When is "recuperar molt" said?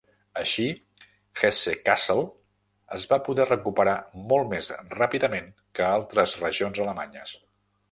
3.51-4.51